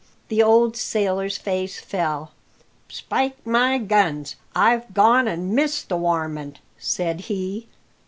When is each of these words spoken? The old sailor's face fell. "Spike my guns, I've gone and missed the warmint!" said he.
The 0.29 0.41
old 0.41 0.75
sailor's 0.75 1.37
face 1.37 1.79
fell. 1.79 2.31
"Spike 2.89 3.37
my 3.45 3.77
guns, 3.77 4.35
I've 4.55 4.95
gone 4.95 5.27
and 5.27 5.53
missed 5.53 5.89
the 5.89 5.95
warmint!" 5.95 6.57
said 6.79 7.19
he. 7.29 7.67